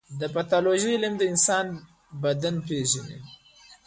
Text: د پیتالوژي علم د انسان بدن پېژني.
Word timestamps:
د 0.19 0.21
پیتالوژي 0.35 0.89
علم 0.95 1.13
د 1.17 1.21
انسان 1.31 1.65
بدن 2.23 2.55
پېژني. 2.67 3.17